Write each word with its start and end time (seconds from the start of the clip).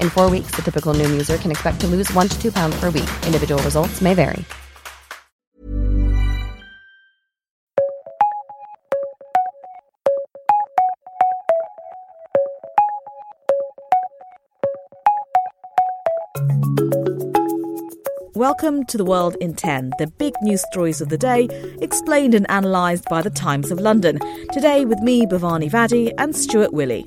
In 0.00 0.08
four 0.08 0.30
weeks, 0.30 0.52
the 0.52 0.62
typical 0.62 0.94
Noom 0.94 1.10
user 1.10 1.36
can 1.36 1.50
expect 1.50 1.80
to 1.80 1.88
lose 1.88 2.08
one 2.14 2.28
to 2.28 2.40
two 2.40 2.52
pounds 2.52 2.78
per 2.78 2.90
week. 2.90 3.10
Individual 3.26 3.60
results 3.64 4.00
may 4.00 4.14
vary. 4.14 4.44
Welcome 18.34 18.84
to 18.86 18.96
the 18.96 19.04
World 19.04 19.36
in 19.42 19.54
10, 19.54 19.92
the 19.98 20.06
big 20.16 20.32
news 20.40 20.64
stories 20.72 21.02
of 21.02 21.10
the 21.10 21.18
day, 21.18 21.46
explained 21.82 22.34
and 22.34 22.46
analysed 22.48 23.04
by 23.10 23.20
the 23.20 23.28
Times 23.28 23.70
of 23.70 23.78
London. 23.78 24.18
Today 24.50 24.86
with 24.86 25.00
me, 25.00 25.26
Bhavani 25.26 25.70
Vadi, 25.70 26.10
and 26.16 26.34
Stuart 26.34 26.72
Willie. 26.72 27.06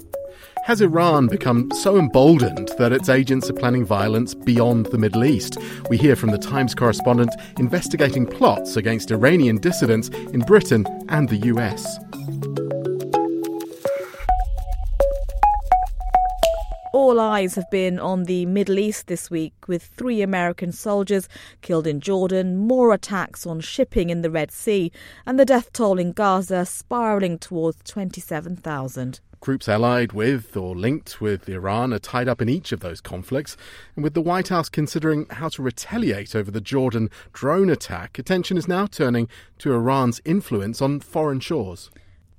Has 0.64 0.80
Iran 0.80 1.28
become 1.28 1.70
so 1.72 1.98
emboldened 1.98 2.72
that 2.78 2.94
its 2.94 3.10
agents 3.10 3.50
are 3.50 3.54
planning 3.54 3.84
violence 3.84 4.34
beyond 4.34 4.86
the 4.86 4.98
Middle 4.98 5.26
East? 5.26 5.58
We 5.90 5.98
hear 5.98 6.16
from 6.16 6.32
the 6.32 6.38
Times 6.38 6.74
correspondent 6.74 7.36
investigating 7.60 8.26
plots 8.26 8.78
against 8.78 9.12
Iranian 9.12 9.58
dissidents 9.58 10.08
in 10.08 10.40
Britain 10.40 10.86
and 11.10 11.28
the 11.28 11.36
US. 11.48 12.00
All 16.94 17.20
eyes 17.20 17.56
have 17.56 17.70
been 17.70 18.00
on 18.00 18.24
the 18.24 18.46
Middle 18.46 18.80
East 18.80 19.08
this 19.08 19.30
week, 19.30 19.68
with 19.68 19.84
three 19.84 20.22
American 20.22 20.72
soldiers 20.72 21.28
killed 21.62 21.88
in 21.88 22.00
Jordan, 22.00 22.56
more 22.56 22.94
attacks 22.94 23.46
on 23.46 23.60
shipping 23.60 24.10
in 24.10 24.22
the 24.22 24.32
Red 24.32 24.50
Sea, 24.50 24.94
and 25.26 25.38
the 25.38 25.44
death 25.44 25.74
toll 25.74 26.00
in 26.00 26.14
Gaza 26.14 26.66
spiralling 26.66 27.38
towards 27.38 27.84
27,000. 27.84 29.20
Groups 29.44 29.68
allied 29.68 30.14
with 30.14 30.56
or 30.56 30.74
linked 30.74 31.20
with 31.20 31.50
Iran 31.50 31.92
are 31.94 32.00
tied 32.00 32.30
up 32.30 32.42
in 32.42 32.48
each 32.48 32.72
of 32.72 32.80
those 32.80 33.02
conflicts, 33.02 33.58
and 33.94 34.02
with 34.02 34.14
the 34.14 34.22
White 34.22 34.48
House 34.48 34.70
considering 34.70 35.26
how 35.32 35.50
to 35.50 35.62
retaliate 35.62 36.34
over 36.34 36.50
the 36.50 36.62
Jordan 36.62 37.10
drone 37.34 37.70
attack, 37.70 38.18
attention 38.18 38.56
is 38.56 38.70
now 38.70 38.88
turning 38.88 39.28
to 39.58 39.74
Iran's 39.74 40.22
influence 40.24 40.82
on 40.82 41.02
foreign 41.02 41.42
shores. 41.42 41.92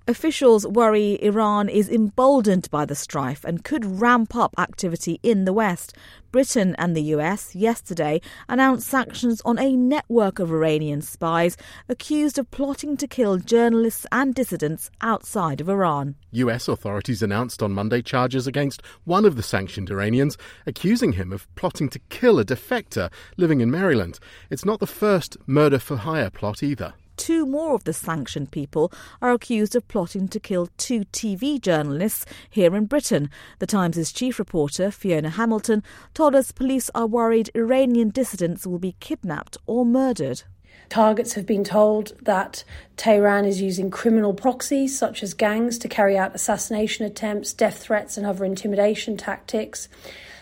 Officials 0.07 0.67
worry 0.67 1.19
Iran 1.23 1.71
is 1.71 1.89
emboldened 1.89 2.71
by 2.71 2.85
the 2.85 2.95
strife 2.95 3.43
and 3.43 3.65
could 3.65 3.87
ramp 3.87 4.37
up 4.37 4.55
activity 4.59 5.19
in 5.23 5.47
the 5.47 5.53
West. 5.55 5.97
Britain 6.31 6.75
and 6.77 6.95
the 6.95 7.15
US 7.15 7.55
yesterday 7.55 8.21
announced 8.47 8.87
sanctions 8.87 9.41
on 9.47 9.59
a 9.59 9.75
network 9.75 10.39
of 10.39 10.51
Iranian 10.51 11.01
spies 11.01 11.57
accused 11.89 12.39
of 12.39 12.51
plotting 12.51 12.99
to 12.99 13.09
kill 13.09 13.39
journalists 13.39 14.05
and 14.13 14.35
dissidents 14.35 14.91
outside 15.01 15.63
of 15.63 15.71
Iran. 15.71 16.17
US 16.33 16.69
authorities 16.69 17.23
announced 17.23 17.63
on 17.63 17.73
Monday 17.73 18.03
charges 18.03 18.47
against 18.47 18.83
one 19.05 19.25
of 19.25 19.37
the 19.37 19.43
sanctioned 19.43 19.91
Iranians, 19.91 20.37
accusing 20.67 21.13
him 21.13 21.33
of 21.33 21.49
plotting 21.55 21.89
to 21.89 21.99
kill 22.11 22.39
a 22.39 22.45
defector 22.45 23.11
living 23.39 23.63
in 23.63 23.71
Maryland. 23.71 24.19
It's 24.51 24.67
not 24.67 24.81
the 24.81 24.87
first 24.87 25.39
murder 25.47 25.79
for 25.79 25.97
hire 25.97 26.29
plot 26.29 26.63
either 26.63 26.93
two 27.17 27.47
more 27.47 27.75
of 27.75 27.85
the 27.85 27.93
sanctioned 27.93 28.51
people 28.51 28.93
are 29.21 29.33
accused 29.33 29.75
of 29.75 29.87
plotting 29.89 30.29
to 30.29 30.41
kill 30.41 30.69
two 30.77 31.01
TV 31.13 31.61
journalists 31.61 32.27
here 32.51 32.75
in 32.77 32.87
Britain. 32.87 33.31
The 33.59 33.67
Times' 33.67 34.13
chief 34.13 34.39
reporter, 34.39 34.91
Fiona 34.91 35.31
Hamilton, 35.31 35.83
told 36.13 36.35
us 36.35 36.53
police 36.53 36.91
are 36.95 37.07
worried 37.07 37.51
Iranian 37.55 38.11
dissidents 38.11 38.67
will 38.67 38.79
be 38.79 38.97
kidnapped 39.01 39.57
or 39.67 39.85
murdered. 39.85 40.43
Targets 40.89 41.33
have 41.35 41.47
been 41.47 41.65
told 41.65 42.13
that 42.23 42.63
Tehran 42.97 43.47
is 43.47 43.61
using 43.61 43.91
criminal 43.91 44.35
proxies 44.35 44.97
such 44.97 45.23
as 45.23 45.35
gangs 45.35 45.79
to 45.79 45.89
carry 45.89 46.17
out 46.17 46.35
assassination 46.35 47.07
attempts, 47.07 47.53
death 47.53 47.79
threats, 47.79 48.17
and 48.17 48.27
other 48.27 48.45
intimidation 48.45 49.17
tactics. 49.17 49.89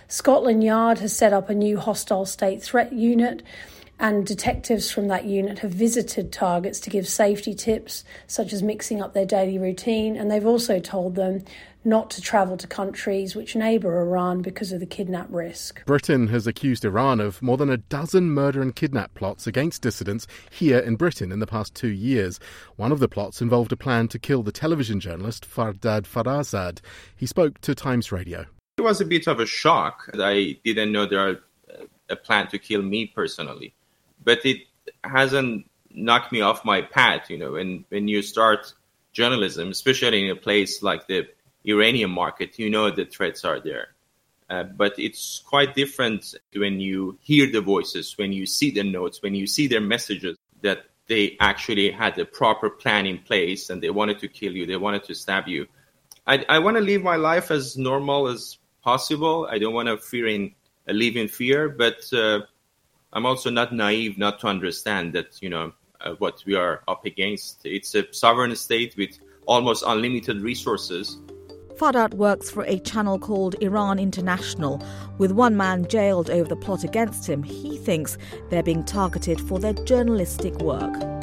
Scotland 0.09 0.63
Yard 0.63 0.99
has 0.99 1.17
set 1.17 1.33
up 1.33 1.49
a 1.49 1.55
new 1.55 1.79
hostile 1.79 2.27
state 2.27 2.63
threat 2.63 2.93
unit 2.93 3.43
and 4.03 4.27
detectives 4.27 4.91
from 4.91 5.07
that 5.07 5.27
unit 5.27 5.61
have 5.61 5.71
visited 5.71 6.33
targets 6.33 6.81
to 6.81 6.91
give 6.91 7.07
safety 7.07 7.55
tips, 7.55 8.03
such 8.27 8.53
as 8.53 8.61
mixing 8.61 9.01
up 9.01 9.15
their 9.15 9.25
daily 9.25 9.59
routine, 9.59 10.17
and 10.17 10.29
they've 10.29 10.45
also 10.45 10.81
told 10.81 11.15
them 11.15 11.45
not 11.85 12.11
to 12.11 12.21
travel 12.21 12.57
to 12.57 12.67
countries 12.67 13.37
which 13.37 13.55
neighbour 13.55 14.01
Iran 14.01 14.43
because 14.43 14.73
of 14.73 14.81
the 14.81 14.87
kidnap 14.87 15.29
risk. 15.31 15.85
Britain 15.87 16.27
has 16.27 16.49
accused 16.49 16.85
Iran 16.85 17.21
of 17.21 17.41
more 17.41 17.57
than 17.57 17.71
a 17.71 17.77
dozen 17.77 18.31
murder 18.31 18.61
and 18.61 18.75
kidnap 18.75 19.15
plots 19.15 19.47
against 19.47 19.83
dissidents 19.83 20.27
here 20.51 20.79
in 20.79 20.97
Britain 20.97 21.31
in 21.31 21.39
the 21.39 21.47
past 21.47 21.73
two 21.73 21.89
years. 21.89 22.41
One 22.75 22.91
of 22.91 22.99
the 22.99 23.09
plots 23.09 23.41
involved 23.41 23.71
a 23.71 23.77
plan 23.77 24.09
to 24.09 24.19
kill 24.19 24.43
the 24.43 24.53
television 24.53 24.99
journalist 24.99 25.49
Fardad 25.49 26.03
Farahzad. 26.03 26.81
He 27.15 27.27
spoke 27.27 27.61
to 27.61 27.73
Times 27.73 28.11
Radio. 28.11 28.47
It 28.79 28.83
was 28.83 29.01
a 29.01 29.05
bit 29.05 29.29
of 29.29 29.39
a 29.39 29.47
shock. 29.47 30.11
I 30.19 30.59
didn't 30.65 30.91
know 30.91 31.07
there 31.07 31.27
was 31.27 31.37
a 32.09 32.17
plan 32.17 32.49
to 32.49 32.59
kill 32.59 32.83
me 32.83 33.07
personally 33.07 33.75
but 34.25 34.45
it 34.45 34.59
hasn't 35.05 35.67
knocked 35.91 36.33
me 36.33 36.41
off 36.41 36.65
my 36.65 36.83
path. 36.83 37.31
You 37.31 37.39
know, 37.39 37.57
and 37.57 37.85
when 37.89 38.09
you 38.09 38.23
start 38.23 38.73
journalism, 39.13 39.71
especially 39.71 40.25
in 40.25 40.31
a 40.31 40.37
place 40.37 40.83
like 40.83 41.07
the 41.07 41.29
Iranian 41.65 42.11
market, 42.11 42.59
you 42.59 42.71
know 42.71 42.91
the 42.91 43.05
threats 43.05 43.45
are 43.45 43.61
there. 43.61 43.89
Uh, 44.51 44.65
but 44.65 44.93
it's 44.99 45.43
quite 45.47 45.75
different 45.75 46.35
when 46.55 46.79
you 46.79 47.19
hear 47.23 47.51
the 47.51 47.61
voices, 47.61 48.19
when 48.19 48.33
you 48.33 48.45
see 48.45 48.71
the 48.71 48.83
notes, 48.83 49.23
when 49.23 49.35
you 49.35 49.47
see 49.47 49.67
their 49.67 49.81
messages 49.81 50.37
that 50.61 50.85
they 51.07 51.37
actually 51.41 51.91
had 51.91 52.19
a 52.19 52.25
proper 52.25 52.69
plan 52.69 53.07
in 53.07 53.19
place 53.19 53.71
and 53.71 53.83
they 53.83 53.91
wanted 53.91 54.19
to 54.19 54.29
kill 54.29 54.55
you, 54.55 54.67
they 54.67 54.77
wanted 54.77 55.05
to 55.05 55.15
stab 55.15 55.49
you. 55.49 55.67
I, 56.27 56.45
I 56.49 56.59
want 56.59 56.77
to 56.77 56.83
live 56.83 57.03
my 57.03 57.17
life 57.17 57.51
as 57.51 57.77
normal 57.77 58.29
as 58.29 58.59
possible. 58.83 59.49
I 59.51 59.59
don't 59.59 59.75
want 59.75 59.89
to 59.89 59.97
fear 59.97 60.27
in 60.27 60.55
live 60.87 61.17
in 61.17 61.29
fear, 61.29 61.69
but 61.69 62.13
uh, 62.13 62.41
I'm 63.13 63.27
also 63.27 63.51
not 63.51 63.73
naive 63.73 64.19
not 64.19 64.41
to 64.41 64.47
understand 64.47 65.13
that 65.13 65.43
you 65.43 65.51
know 65.51 65.73
uh, 66.01 66.15
what 66.19 66.43
we 66.47 66.55
are 66.55 66.83
up 66.89 67.05
against. 67.05 67.65
It's 67.65 67.95
a 67.95 68.13
sovereign 68.13 68.55
state 68.57 68.97
with 68.97 69.19
almost 69.47 69.85
unlimited 69.87 70.41
resources. 70.41 71.19
Fardad 71.77 72.15
works 72.15 72.51
for 72.51 72.65
a 72.65 72.79
channel 72.79 73.19
called 73.19 73.57
Iran 73.61 73.99
International. 73.99 74.83
With 75.19 75.33
one 75.33 75.57
man 75.57 75.89
jailed 75.89 76.31
over 76.31 76.49
the 76.49 76.57
plot 76.57 76.85
against 76.85 77.29
him, 77.29 77.43
he 77.43 77.77
thinks 77.79 78.19
they're 78.51 78.63
being 78.63 78.85
targeted 78.85 79.41
for 79.41 79.59
their 79.59 79.73
journalistic 79.73 80.55
work. 80.59 81.22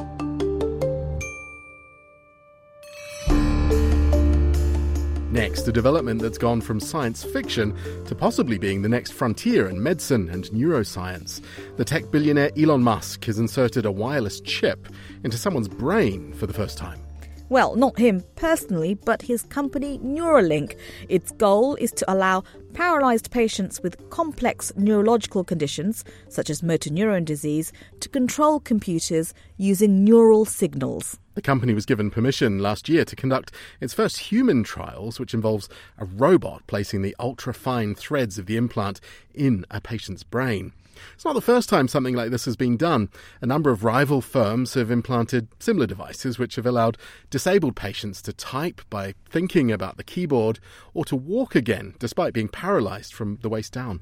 Next, 5.39 5.65
a 5.69 5.71
development 5.71 6.21
that's 6.21 6.37
gone 6.37 6.59
from 6.59 6.81
science 6.81 7.23
fiction 7.23 7.73
to 8.07 8.13
possibly 8.13 8.57
being 8.57 8.81
the 8.81 8.89
next 8.89 9.13
frontier 9.13 9.69
in 9.69 9.81
medicine 9.81 10.27
and 10.27 10.43
neuroscience. 10.47 11.39
The 11.77 11.85
tech 11.85 12.11
billionaire 12.11 12.51
Elon 12.57 12.83
Musk 12.83 13.23
has 13.23 13.39
inserted 13.39 13.85
a 13.85 13.91
wireless 13.91 14.41
chip 14.41 14.89
into 15.23 15.37
someone's 15.37 15.69
brain 15.69 16.33
for 16.33 16.45
the 16.45 16.51
first 16.51 16.77
time. 16.77 16.99
Well, 17.47 17.77
not 17.77 17.97
him 17.97 18.21
personally, 18.35 18.95
but 18.95 19.21
his 19.21 19.43
company 19.43 19.97
Neuralink. 19.99 20.77
Its 21.07 21.31
goal 21.31 21.75
is 21.75 21.93
to 21.93 22.11
allow 22.11 22.43
paralysed 22.73 23.31
patients 23.31 23.81
with 23.81 24.09
complex 24.09 24.71
neurological 24.75 25.43
conditions, 25.43 26.03
such 26.27 26.49
as 26.49 26.63
motor 26.63 26.89
neuron 26.89 27.25
disease, 27.25 27.71
to 27.99 28.09
control 28.09 28.59
computers 28.59 29.33
using 29.57 30.03
neural 30.03 30.45
signals. 30.45 31.19
The 31.35 31.41
company 31.41 31.73
was 31.73 31.85
given 31.85 32.11
permission 32.11 32.59
last 32.59 32.89
year 32.89 33.05
to 33.05 33.15
conduct 33.15 33.51
its 33.79 33.93
first 33.93 34.17
human 34.17 34.63
trials, 34.63 35.19
which 35.19 35.33
involves 35.33 35.69
a 35.97 36.05
robot 36.05 36.63
placing 36.67 37.01
the 37.01 37.15
ultra 37.19 37.53
fine 37.53 37.95
threads 37.95 38.37
of 38.37 38.45
the 38.45 38.57
implant 38.57 38.99
in 39.33 39.65
a 39.71 39.79
patient's 39.79 40.23
brain. 40.23 40.73
It's 41.13 41.25
not 41.25 41.33
the 41.33 41.41
first 41.41 41.69
time 41.69 41.87
something 41.87 42.15
like 42.15 42.31
this 42.31 42.45
has 42.45 42.55
been 42.55 42.77
done. 42.77 43.09
A 43.41 43.45
number 43.45 43.69
of 43.69 43.83
rival 43.83 44.21
firms 44.21 44.73
have 44.73 44.91
implanted 44.91 45.47
similar 45.59 45.87
devices 45.87 46.37
which 46.37 46.55
have 46.55 46.65
allowed 46.65 46.97
disabled 47.29 47.75
patients 47.75 48.21
to 48.23 48.33
type 48.33 48.81
by 48.89 49.13
thinking 49.29 49.71
about 49.71 49.97
the 49.97 50.03
keyboard 50.03 50.59
or 50.93 51.05
to 51.05 51.15
walk 51.15 51.55
again 51.55 51.95
despite 51.99 52.33
being 52.33 52.49
paralyzed 52.59 53.13
from 53.13 53.37
the 53.41 53.47
waist 53.47 53.71
down. 53.71 54.01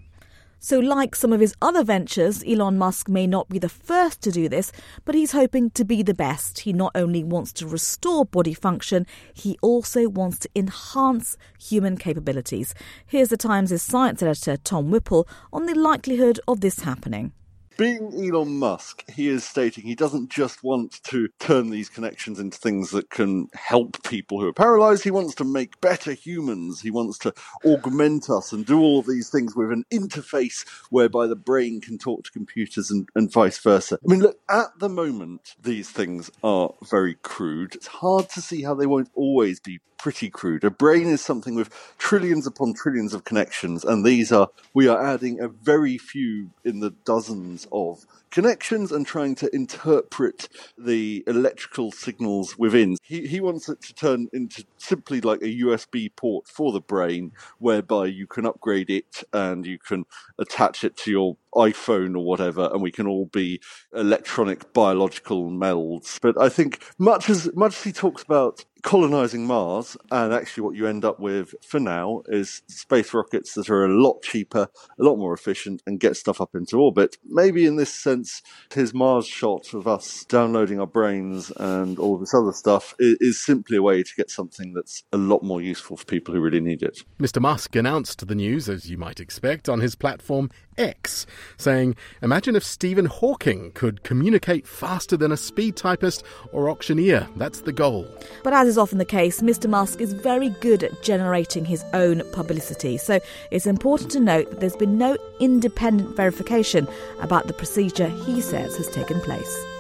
So, 0.60 0.80
like 0.80 1.16
some 1.16 1.32
of 1.32 1.40
his 1.40 1.54
other 1.62 1.84
ventures, 1.84 2.44
Elon 2.44 2.80
Musk 2.80 3.08
may 3.08 3.28
not 3.28 3.48
be 3.48 3.60
the 3.60 3.70
first 3.70 4.22
to 4.24 4.32
do 4.32 4.50
this, 4.50 4.72
but 5.06 5.14
he's 5.14 5.32
hoping 5.32 5.70
to 5.72 5.86
be 5.86 6.02
the 6.02 6.16
best. 6.16 6.62
He 6.62 6.74
not 6.74 6.92
only 6.96 7.24
wants 7.24 7.54
to 7.54 7.68
restore 7.68 8.26
body 8.26 8.56
function, 8.56 9.06
he 9.32 9.60
also 9.62 10.10
wants 10.10 10.40
to 10.40 10.50
enhance 10.56 11.38
human 11.60 11.98
capabilities. 11.98 12.74
Here's 13.06 13.30
the 13.30 13.38
Times' 13.38 13.80
science 13.80 14.24
editor, 14.24 14.58
Tom 14.58 14.90
Whipple, 14.90 15.28
on 15.54 15.68
the 15.68 15.76
likelihood 15.76 16.40
of 16.48 16.62
this 16.62 16.80
happening. 16.80 17.34
Being 17.78 18.12
Elon 18.16 18.58
Musk, 18.58 19.08
he 19.08 19.28
is 19.28 19.44
stating 19.44 19.84
he 19.84 19.94
doesn't 19.94 20.32
just 20.32 20.64
want 20.64 21.04
to 21.04 21.30
turn 21.38 21.70
these 21.70 21.90
connections 21.90 22.40
into 22.40 22.58
things 22.58 22.90
that 22.90 23.12
can 23.12 23.50
help 23.54 24.04
people 24.04 24.42
who 24.42 24.48
are 24.48 24.54
paralyzed. 24.54 25.04
He 25.04 25.12
wants 25.12 25.36
to 25.36 25.44
make 25.44 25.80
better 25.80 26.14
humans. 26.14 26.82
He 26.82 26.90
wants 26.90 27.20
to 27.20 27.36
augment 27.64 28.32
us 28.32 28.52
and 28.52 28.66
do 28.66 28.80
all 28.80 28.98
of 28.98 29.06
these 29.06 29.30
things 29.30 29.56
with 29.56 29.72
an 29.72 29.86
interface 29.94 30.68
whereby 30.90 31.28
the 31.28 31.36
brain 31.36 31.80
can 31.80 32.00
talk 32.00 32.24
to 32.24 32.32
computers 32.32 32.90
and, 32.90 33.08
and 33.14 33.32
vice 33.32 33.60
versa. 33.60 34.00
I 34.04 34.12
mean, 34.12 34.22
look, 34.22 34.40
at 34.50 34.80
the 34.80 34.90
moment, 34.90 35.56
these 35.62 35.92
things 35.92 36.32
are 36.44 36.74
very 36.90 37.14
crude. 37.22 37.76
It's 37.76 37.86
hard 37.86 38.28
to 38.32 38.42
see 38.42 38.64
how 38.64 38.74
they 38.74 38.88
won't 38.88 39.12
always 39.14 39.60
be 39.60 39.82
pretty 39.98 40.30
crude. 40.30 40.64
A 40.64 40.70
brain 40.70 41.08
is 41.08 41.22
something 41.22 41.56
with 41.56 41.70
trillions 41.98 42.48
upon 42.48 42.74
trillions 42.74 43.14
of 43.14 43.24
connections, 43.24 43.84
and 43.84 44.06
these 44.06 44.32
are, 44.32 44.50
we 44.74 44.88
are 44.88 45.04
adding 45.04 45.40
a 45.40 45.48
very 45.48 45.98
few 45.98 46.52
in 46.64 46.80
the 46.80 46.92
dozens 47.06 47.67
of 47.72 48.06
connections 48.32 48.92
and 48.92 49.06
trying 49.06 49.36
to 49.36 49.54
interpret 49.56 50.50
the 50.78 51.24
electrical 51.28 51.92
signals 51.92 52.58
within. 52.58 52.98
He, 53.04 53.28
he 53.28 53.42
wants 53.42 53.70
it 53.70 53.82
to 53.82 53.94
turn 53.94 54.28
into 54.34 54.66
simply 54.78 55.22
like 55.22 55.42
a 55.42 55.60
USB 55.62 56.16
port 56.16 56.48
for 56.48 56.72
the 56.72 56.82
brain, 56.82 57.32
whereby 57.60 58.08
you 58.08 58.28
can 58.28 58.46
upgrade 58.46 58.90
it 58.90 59.24
and 59.34 59.66
you 59.66 59.80
can 59.80 60.06
attach 60.40 60.84
it 60.84 60.98
to 60.98 61.12
your 61.12 61.38
iPhone 61.56 62.16
or 62.16 62.26
whatever, 62.26 62.70
and 62.72 62.82
we 62.82 62.92
can 62.92 63.08
all 63.08 63.26
be 63.26 63.62
electronic 63.94 64.74
biological 64.74 65.50
melds. 65.50 66.20
But 66.22 66.40
I 66.40 66.50
think 66.50 66.84
much 66.98 67.30
as 67.30 67.54
much 67.56 67.78
as 67.78 67.84
he 67.84 67.92
talks 67.92 68.24
about 68.24 68.64
colonizing 68.84 69.46
Mars, 69.46 69.98
and 70.12 70.34
actually 70.34 70.64
what 70.64 70.76
you 70.76 70.88
end 70.88 71.04
up 71.04 71.20
with 71.20 71.54
for 71.62 71.80
now 71.80 72.22
is 72.28 72.62
space 72.68 73.14
rockets 73.14 73.54
that 73.54 73.70
are 73.70 73.86
a 73.86 73.90
lot 73.90 74.22
cheaper, 74.22 74.70
a 75.00 75.04
lot 75.04 75.18
more 75.18 75.34
efficient, 75.34 75.82
and 75.86 76.00
get 76.00 76.16
stuff 76.16 76.40
up 76.40 76.56
into 76.56 76.78
orbit. 76.78 77.18
Maybe 77.26 77.66
in 77.66 77.76
this 77.76 77.94
sense, 77.94 78.42
his 78.74 78.94
Mars 78.94 79.28
shot 79.28 79.74
of 79.74 79.88
us 79.88 80.26
downloading 80.26 80.80
our 80.80 80.88
brains 80.88 81.52
and 81.58 82.00
all 82.00 82.18
this 82.18 82.34
other 82.34 82.54
stuff 82.54 82.96
is, 83.00 83.18
is 83.20 83.44
simply 83.44 83.78
a 83.78 83.82
way 83.82 84.04
to 84.04 84.16
get 84.16 84.30
something 84.30 84.74
that's 84.74 85.04
a 85.12 85.18
lot 85.18 85.44
more 85.44 85.62
useful 85.62 85.98
for 85.98 86.06
people 86.06 86.34
who 86.34 86.40
really 86.40 86.62
need 86.62 86.84
it. 86.84 87.00
Mr. 87.20 87.42
Musk 87.42 87.76
announced 87.76 88.26
the 88.26 88.36
news, 88.36 88.70
as 88.70 88.90
you 88.90 88.98
might 88.98 89.20
expect, 89.20 89.68
on 89.68 89.82
his 89.82 89.96
platform 89.96 90.50
X, 90.78 91.26
saying, 91.58 91.96
Imagine 92.22 92.56
if 92.56 92.64
Stephen 92.64 93.06
Hawking 93.06 93.72
could 93.74 94.04
communicate 94.04 94.68
faster 94.68 95.18
than 95.18 95.32
a 95.32 95.38
speed 95.38 95.76
typist 95.76 96.24
or 96.52 96.70
auctioneer. 96.70 97.28
That's 97.36 97.62
the 97.62 97.74
goal. 97.74 98.08
But 98.44 98.54
as 98.54 98.68
is 98.68 98.78
often 98.78 98.98
the 98.98 99.06
case, 99.06 99.42
Mr. 99.42 99.70
Musk 99.70 100.02
is 100.02 100.14
very 100.14 100.50
good 100.62 100.84
at 100.84 101.02
generating 101.04 101.66
his 101.66 101.84
own 101.94 102.22
publicity. 102.32 102.98
So 102.98 103.20
it's 103.52 103.68
important 103.68 104.12
to 104.12 104.20
note 104.20 104.50
that 104.50 104.60
there's 104.60 104.76
been 104.76 104.98
no 104.98 105.18
independent 105.40 106.16
verification 106.16 106.88
about 107.20 107.48
the 107.48 107.54
procedure 107.54 108.10
he 108.26 108.42
says 108.42 108.78
has 108.78 108.90
taken 108.90 109.20
place. 109.22 109.77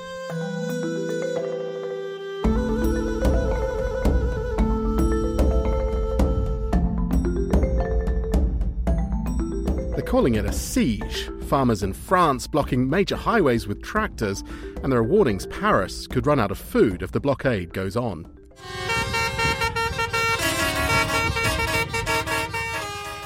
Calling 10.18 10.34
it 10.34 10.46
a 10.46 10.52
siege. 10.52 11.30
Farmers 11.48 11.84
in 11.84 11.94
France 11.94 12.48
blocking 12.48 12.90
major 12.90 13.16
highways 13.16 13.68
with 13.68 13.84
tractors, 13.84 14.44
and 14.82 14.92
there 14.92 14.98
are 14.98 15.04
warnings 15.04 15.46
Paris 15.46 16.08
could 16.08 16.26
run 16.26 16.40
out 16.40 16.50
of 16.50 16.58
food 16.58 17.04
if 17.04 17.12
the 17.12 17.20
blockade 17.20 17.72
goes 17.72 17.96
on. 17.96 18.26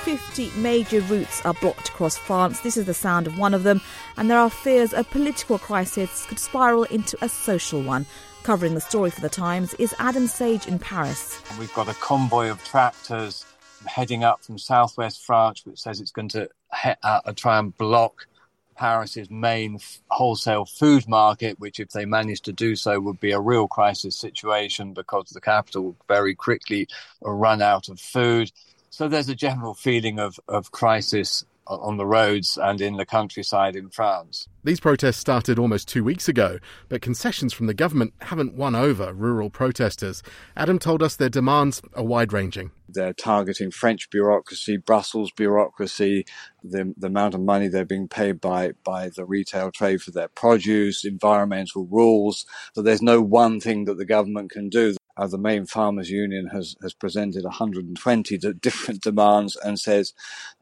Fifty 0.03 0.51
major 0.57 0.99
routes 0.99 1.41
are 1.45 1.53
blocked 1.61 1.87
across 1.87 2.17
France. 2.17 2.59
This 2.59 2.75
is 2.75 2.83
the 2.83 2.93
sound 2.93 3.25
of 3.25 3.39
one 3.39 3.53
of 3.53 3.63
them, 3.63 3.79
and 4.17 4.29
there 4.29 4.39
are 4.39 4.49
fears 4.49 4.91
a 4.91 5.05
political 5.05 5.57
crisis 5.57 6.25
could 6.25 6.39
spiral 6.39 6.83
into 6.83 7.17
a 7.23 7.29
social 7.29 7.81
one. 7.81 8.05
Covering 8.43 8.73
the 8.73 8.81
story 8.81 9.11
for 9.11 9.21
the 9.21 9.29
Times 9.29 9.73
is 9.75 9.95
Adam 9.97 10.27
Sage 10.27 10.67
in 10.67 10.77
Paris. 10.77 11.41
We've 11.57 11.73
got 11.73 11.87
a 11.87 11.93
convoy 11.93 12.49
of 12.49 12.61
tractors 12.65 13.45
heading 13.85 14.23
up 14.23 14.43
from 14.43 14.57
southwest 14.57 15.23
France, 15.23 15.65
which 15.65 15.79
says 15.79 16.01
it's 16.01 16.11
going 16.11 16.29
to 16.29 16.49
he- 16.83 16.91
uh, 17.03 17.33
try 17.35 17.59
and 17.59 17.75
block 17.77 18.27
Paris's 18.75 19.29
main 19.29 19.75
f- 19.75 20.01
wholesale 20.09 20.65
food 20.65 21.07
market, 21.07 21.59
which, 21.59 21.79
if 21.79 21.89
they 21.89 22.05
manage 22.05 22.41
to 22.41 22.53
do 22.53 22.75
so, 22.75 22.99
would 22.99 23.19
be 23.19 23.31
a 23.31 23.39
real 23.39 23.67
crisis 23.67 24.15
situation 24.15 24.93
because 24.93 25.29
the 25.29 25.41
capital 25.41 25.83
would 25.83 25.95
very 26.07 26.33
quickly 26.33 26.87
run 27.21 27.61
out 27.61 27.89
of 27.89 27.99
food. 27.99 28.51
So 28.89 29.07
there's 29.07 29.29
a 29.29 29.35
general 29.35 29.73
feeling 29.73 30.19
of, 30.19 30.39
of 30.47 30.71
crisis 30.71 31.45
on 31.67 31.97
the 31.97 32.05
roads 32.05 32.57
and 32.61 32.81
in 32.81 32.97
the 32.97 33.05
countryside 33.05 33.75
in 33.75 33.89
France. 33.89 34.47
These 34.63 34.79
protests 34.79 35.17
started 35.17 35.57
almost 35.57 35.87
two 35.87 36.03
weeks 36.03 36.27
ago, 36.27 36.59
but 36.89 37.01
concessions 37.01 37.53
from 37.53 37.67
the 37.67 37.73
government 37.73 38.13
haven't 38.21 38.55
won 38.55 38.75
over 38.75 39.13
rural 39.13 39.49
protesters. 39.49 40.21
Adam 40.57 40.79
told 40.79 41.01
us 41.01 41.15
their 41.15 41.29
demands 41.29 41.81
are 41.93 42.03
wide 42.03 42.33
ranging. 42.33 42.71
They're 42.93 43.13
targeting 43.13 43.71
French 43.71 44.09
bureaucracy, 44.09 44.77
Brussels 44.77 45.31
bureaucracy, 45.31 46.25
the, 46.63 46.93
the 46.97 47.07
amount 47.07 47.35
of 47.35 47.41
money 47.41 47.67
they're 47.67 47.85
being 47.85 48.07
paid 48.07 48.41
by, 48.41 48.73
by 48.83 49.09
the 49.09 49.25
retail 49.25 49.71
trade 49.71 50.01
for 50.01 50.11
their 50.11 50.29
produce, 50.29 51.05
environmental 51.05 51.87
rules. 51.91 52.45
So 52.73 52.81
there's 52.81 53.01
no 53.01 53.21
one 53.21 53.59
thing 53.59 53.85
that 53.85 53.97
the 53.97 54.05
government 54.05 54.51
can 54.51 54.69
do 54.69 54.95
uh, 55.17 55.27
the 55.27 55.37
main 55.37 55.65
farmers 55.65 56.09
union 56.09 56.47
has, 56.47 56.75
has 56.81 56.93
presented 56.93 57.43
120 57.43 58.37
different 58.59 59.01
demands 59.01 59.55
and 59.57 59.79
says 59.79 60.13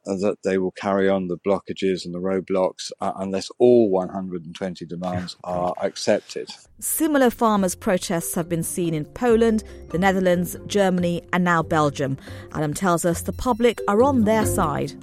uh, 0.08 0.16
that 0.16 0.38
they 0.44 0.58
will 0.58 0.72
carry 0.72 1.10
on 1.10 1.28
the 1.28 1.38
blockages 1.38 2.06
and 2.06 2.14
the 2.14 2.20
roadblocks 2.20 2.92
uh, 3.02 3.12
unless 3.18 3.50
all 3.60 3.90
120 3.90 4.86
demands 4.86 5.36
are 5.44 5.74
accepted. 5.82 6.50
Similar 6.80 7.30
farmers' 7.30 7.76
protests 7.76 8.36
have 8.36 8.50
been 8.50 8.64
seen 8.64 8.94
in 8.94 9.06
Poland, 9.06 9.64
the 9.90 9.98
Netherlands, 9.98 10.56
Germany, 10.68 11.22
and 11.34 11.44
now 11.44 11.64
Belgium. 11.64 12.18
Adam 12.54 12.74
tells 12.74 13.06
us 13.06 13.22
the 13.22 13.34
public 13.34 13.80
are 13.88 14.02
on 14.02 14.24
their 14.24 14.46
side. 14.46 14.94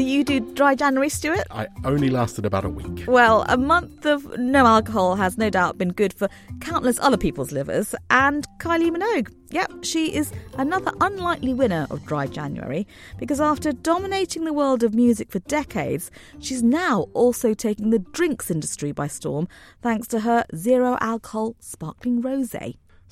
Do 0.00 0.06
you 0.06 0.24
do 0.24 0.40
dry 0.54 0.74
January, 0.74 1.10
Stuart? 1.10 1.46
I 1.50 1.66
only 1.84 2.08
lasted 2.08 2.46
about 2.46 2.64
a 2.64 2.70
week. 2.70 3.04
Well, 3.06 3.44
a 3.50 3.58
month 3.58 4.06
of 4.06 4.38
no 4.38 4.64
alcohol 4.64 5.14
has 5.16 5.36
no 5.36 5.50
doubt 5.50 5.76
been 5.76 5.92
good 5.92 6.14
for 6.14 6.26
countless 6.62 6.98
other 7.00 7.18
people's 7.18 7.52
livers, 7.52 7.94
and 8.08 8.46
Kylie 8.60 8.90
Minogue. 8.90 9.30
Yep, 9.50 9.84
she 9.84 10.14
is 10.14 10.32
another 10.56 10.90
unlikely 11.02 11.52
winner 11.52 11.86
of 11.90 12.06
Dry 12.06 12.26
January 12.26 12.86
because 13.18 13.42
after 13.42 13.72
dominating 13.72 14.44
the 14.44 14.54
world 14.54 14.82
of 14.82 14.94
music 14.94 15.30
for 15.30 15.40
decades, 15.40 16.10
she's 16.38 16.62
now 16.62 17.08
also 17.12 17.52
taking 17.52 17.90
the 17.90 17.98
drinks 17.98 18.50
industry 18.50 18.92
by 18.92 19.06
storm 19.06 19.48
thanks 19.82 20.08
to 20.08 20.20
her 20.20 20.46
zero 20.56 20.96
alcohol 21.02 21.56
sparkling 21.60 22.22
rose. 22.22 22.56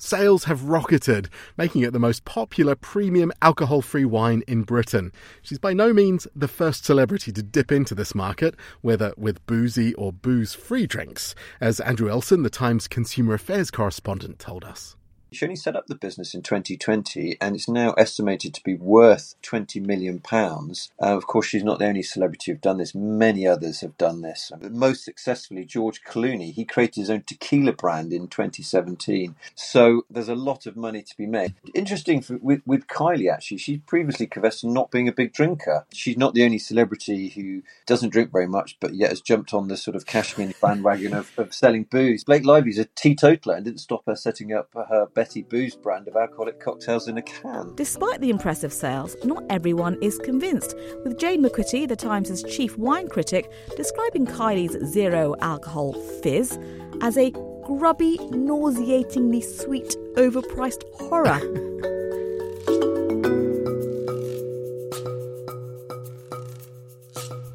Sales 0.01 0.45
have 0.45 0.63
rocketed, 0.63 1.27
making 1.57 1.81
it 1.81 1.91
the 1.91 1.99
most 1.99 2.23
popular 2.23 2.73
premium 2.73 3.33
alcohol 3.41 3.81
free 3.81 4.05
wine 4.05 4.43
in 4.47 4.63
Britain. 4.63 5.11
She's 5.41 5.59
by 5.59 5.73
no 5.73 5.91
means 5.91 6.25
the 6.33 6.47
first 6.47 6.85
celebrity 6.85 7.33
to 7.33 7.43
dip 7.43 7.69
into 7.69 7.93
this 7.93 8.15
market, 8.15 8.55
whether 8.79 9.13
with 9.17 9.45
boozy 9.45 9.93
or 9.95 10.13
booze 10.13 10.53
free 10.53 10.87
drinks, 10.87 11.35
as 11.59 11.81
Andrew 11.81 12.09
Ellson, 12.09 12.43
the 12.43 12.49
Times 12.49 12.87
consumer 12.87 13.33
affairs 13.33 13.71
correspondent, 13.71 14.39
told 14.39 14.63
us. 14.63 14.95
She 15.31 15.45
only 15.45 15.55
set 15.57 15.75
up 15.75 15.87
the 15.87 15.95
business 15.95 16.33
in 16.33 16.41
2020 16.41 17.37
and 17.41 17.55
it's 17.55 17.69
now 17.69 17.91
estimated 17.93 18.53
to 18.55 18.63
be 18.63 18.75
worth 18.75 19.35
20 19.43 19.79
million 19.81 20.19
pounds. 20.19 20.91
Uh, 21.01 21.15
of 21.17 21.27
course, 21.27 21.45
she's 21.47 21.63
not 21.63 21.79
the 21.79 21.87
only 21.87 22.03
celebrity 22.03 22.51
who've 22.51 22.61
done 22.61 22.77
this. 22.77 22.95
Many 22.95 23.47
others 23.47 23.81
have 23.81 23.97
done 23.97 24.21
this. 24.21 24.51
Most 24.61 25.05
successfully, 25.05 25.65
George 25.65 26.03
Clooney. 26.03 26.53
He 26.53 26.65
created 26.65 27.01
his 27.01 27.09
own 27.11 27.23
tequila 27.23 27.73
brand 27.73 28.13
in 28.13 28.27
2017. 28.27 29.35
So 29.55 30.03
there's 30.09 30.29
a 30.29 30.35
lot 30.35 30.65
of 30.65 30.75
money 30.75 31.03
to 31.03 31.17
be 31.17 31.27
made. 31.27 31.55
Interesting 31.75 32.21
for, 32.21 32.37
with, 32.37 32.61
with 32.65 32.87
Kylie, 32.87 33.31
actually, 33.31 33.57
she's 33.57 33.79
previously 33.85 34.27
confessed 34.27 34.61
to 34.61 34.67
not 34.67 34.91
being 34.91 35.07
a 35.07 35.13
big 35.13 35.33
drinker. 35.33 35.85
She's 35.93 36.17
not 36.17 36.33
the 36.33 36.43
only 36.43 36.59
celebrity 36.59 37.29
who 37.29 37.61
doesn't 37.85 38.09
drink 38.09 38.31
very 38.31 38.47
much, 38.47 38.77
but 38.79 38.95
yet 38.95 39.09
has 39.09 39.21
jumped 39.21 39.53
on 39.53 39.67
the 39.67 39.77
sort 39.77 39.95
of 39.95 40.05
cashmere 40.07 40.53
bandwagon 40.61 41.13
of, 41.13 41.31
of 41.37 41.53
selling 41.53 41.83
booze. 41.83 42.23
Blake 42.23 42.43
Lively's 42.43 42.79
a 42.79 42.85
teetotaler 42.85 43.55
and 43.55 43.65
didn't 43.65 43.79
stop 43.81 44.05
her 44.07 44.15
setting 44.15 44.53
up 44.53 44.69
her 44.73 45.07
Betty 45.19 45.41
Booze 45.41 45.75
brand 45.75 46.07
of 46.07 46.15
alcoholic 46.15 46.61
cocktails 46.61 47.09
in 47.09 47.17
a 47.17 47.21
can. 47.21 47.75
Despite 47.75 48.21
the 48.21 48.29
impressive 48.29 48.71
sales, 48.71 49.17
not 49.25 49.43
everyone 49.49 49.97
is 50.01 50.17
convinced, 50.19 50.77
with 51.03 51.19
Jane 51.19 51.43
McQuitty, 51.43 51.89
the 51.89 51.97
Times' 51.97 52.41
chief 52.43 52.77
wine 52.77 53.09
critic, 53.09 53.51
describing 53.75 54.25
Kylie's 54.25 54.77
zero 54.89 55.35
alcohol 55.41 55.91
fizz 56.23 56.57
as 57.01 57.17
a 57.17 57.31
grubby, 57.65 58.17
nauseatingly 58.29 59.41
sweet, 59.41 59.93
overpriced 60.13 60.85
horror. 60.93 61.41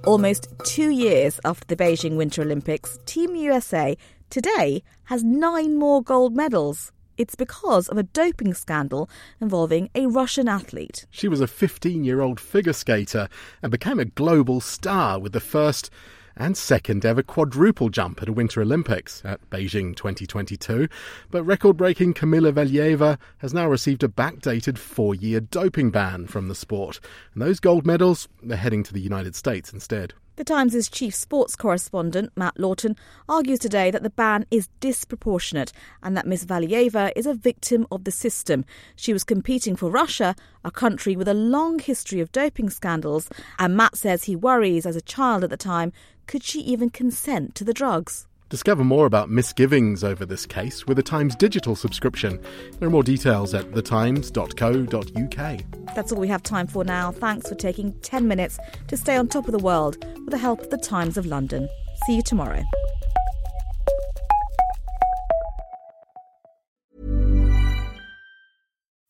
Almost 0.07 0.49
two 0.67 0.91
years 0.91 1.41
after 1.47 1.65
the 1.67 1.83
Beijing 1.83 2.19
Winter 2.19 2.43
Olympics, 2.43 2.99
Team 3.07 3.35
USA 3.35 3.97
today 4.29 4.83
has 5.05 5.25
nine 5.25 5.79
more 5.79 6.03
gold 6.03 6.37
medals. 6.37 6.93
It's 7.17 7.35
because 7.35 7.89
of 7.89 7.97
a 7.97 8.03
doping 8.03 8.55
scandal 8.55 9.09
involving 9.41 9.91
a 9.95 10.07
Russian 10.07 10.49
athlete. 10.49 11.07
She 11.11 11.29
was 11.29 11.41
a 11.41 11.47
15 11.47 12.05
year 12.05 12.21
old 12.21 12.41
figure 12.41 12.73
skater 12.73 13.29
and 13.63 13.71
became 13.71 14.01
a 14.01 14.05
global 14.05 14.61
star 14.61 15.19
with 15.19 15.33
the 15.33 15.41
first 15.41 15.91
and 16.37 16.57
second 16.57 17.05
ever 17.05 17.23
quadruple 17.23 17.89
jump 17.89 18.21
at 18.21 18.29
a 18.29 18.33
Winter 18.33 18.61
Olympics 18.61 19.23
at 19.25 19.49
Beijing 19.51 19.95
2022. 19.95 20.89
But 21.31 21.45
record 21.45 21.77
breaking 21.77 22.15
Kamila 22.15 22.53
Valieva 22.53 23.19
has 23.39 23.55
now 23.55 23.69
received 23.69 24.03
a 24.03 24.09
backdated 24.09 24.79
four 24.79 25.15
year 25.15 25.41
doping 25.41 25.91
ban 25.91 26.27
from 26.27 26.49
the 26.49 26.55
sport. 26.55 27.01
And 27.33 27.43
those 27.43 27.61
gold 27.61 27.87
medals 27.87 28.29
are 28.51 28.57
heading 28.57 28.83
to 28.83 28.93
the 28.93 29.01
United 29.01 29.37
States 29.37 29.73
instead. 29.73 30.15
The 30.37 30.43
Times' 30.43 30.89
chief 30.89 31.15
sports 31.15 31.55
correspondent, 31.55 32.33
Matt 32.37 32.59
Lawton, 32.59 32.97
argues 33.29 33.61
today 33.61 33.93
that 33.93 34.03
the 34.03 34.11
ban 34.11 34.47
is 34.51 34.69
disproportionate 34.81 35.73
and 36.03 36.17
that 36.17 36.27
Ms. 36.27 36.45
Valieva 36.45 37.13
is 37.15 37.25
a 37.25 37.35
victim 37.35 37.87
of 37.93 38.03
the 38.03 38.11
system. 38.11 38.65
She 38.97 39.13
was 39.13 39.23
competing 39.23 39.77
for 39.77 39.91
Russia, 39.91 40.35
a 40.65 40.73
country 40.73 41.15
with 41.15 41.29
a 41.29 41.35
long 41.35 41.79
history 41.79 42.19
of 42.19 42.33
doping 42.33 42.69
scandals, 42.71 43.29
and 43.61 43.77
Matt 43.77 43.97
says 43.97 44.25
he 44.25 44.35
worries 44.35 44.87
as 44.87 44.97
a 44.97 45.01
child 45.01 45.45
at 45.45 45.51
the 45.51 45.57
time 45.57 45.93
could 46.27 46.43
she 46.43 46.61
even 46.61 46.91
consent 46.91 47.55
to 47.55 47.65
the 47.65 47.75
drugs? 47.75 48.27
Discover 48.55 48.85
more 48.85 49.07
about 49.07 49.31
misgivings 49.31 50.05
over 50.05 50.25
this 50.25 50.47
case 50.47 50.87
with 50.87 50.97
a 51.01 51.03
Times 51.03 51.35
digital 51.35 51.75
subscription. 51.75 52.41
There 52.79 52.87
are 52.87 52.91
more 52.91 53.03
details 53.03 53.53
at 53.53 53.73
thetimes.co.uk. 53.73 55.95
That's 55.97 56.13
all 56.13 56.21
we 56.21 56.29
have 56.29 56.45
time 56.45 56.69
for 56.69 56.85
now. 56.85 57.11
Thanks 57.11 57.49
for 57.49 57.57
taking 57.57 57.93
10 58.03 58.29
minutes 58.29 58.61
to 58.87 58.97
stay 58.97 59.17
on 59.17 59.27
top 59.27 59.49
of 59.49 59.53
the 59.53 59.59
world 59.59 59.97
with 60.21 60.31
the 60.31 60.39
help 60.39 60.61
of 60.61 60.71
the 60.71 60.79
Times 60.79 61.17
of 61.17 61.27
London. 61.27 61.69
See 62.07 62.15
you 62.15 62.23
tomorrow. 62.23 62.63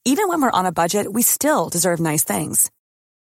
Even 0.07 0.29
when 0.29 0.41
we're 0.41 0.51
on 0.53 0.65
a 0.65 0.73
budget, 0.73 1.13
we 1.13 1.21
still 1.21 1.69
deserve 1.69 2.01
nice 2.01 2.25
things. 2.25 2.71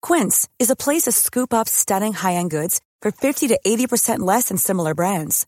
Quince 0.03 0.47
is 0.59 0.69
a 0.69 0.75
place 0.75 1.05
to 1.05 1.11
scoop 1.11 1.55
up 1.55 1.67
stunning 1.67 2.13
high 2.13 2.35
end 2.35 2.51
goods 2.51 2.81
for 3.01 3.09
50 3.09 3.47
to 3.47 3.59
80% 3.65 4.19
less 4.19 4.49
than 4.49 4.57
similar 4.57 4.93
brands. 4.93 5.47